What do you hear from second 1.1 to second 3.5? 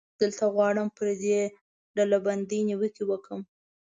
دې ډلبندۍ نیوکې وکړم.